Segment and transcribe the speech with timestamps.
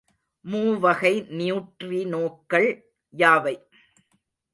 [0.45, 2.69] மூவகை நியூட்ரினோக்கள்
[3.13, 3.55] யாவை?